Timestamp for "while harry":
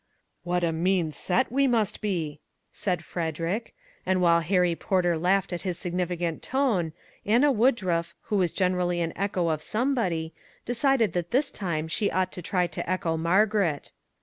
4.19-4.75